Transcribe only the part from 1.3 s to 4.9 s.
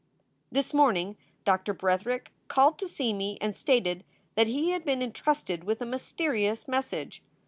Doctor Bretherick called to see me and stated that he had